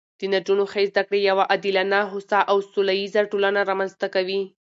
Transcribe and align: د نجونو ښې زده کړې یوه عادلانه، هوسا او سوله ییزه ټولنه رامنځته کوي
د 0.19 0.21
نجونو 0.33 0.63
ښې 0.71 0.83
زده 0.91 1.03
کړې 1.07 1.19
یوه 1.29 1.43
عادلانه، 1.51 1.99
هوسا 2.11 2.39
او 2.51 2.57
سوله 2.71 2.93
ییزه 2.99 3.21
ټولنه 3.31 3.59
رامنځته 3.69 4.07
کوي 4.15 4.41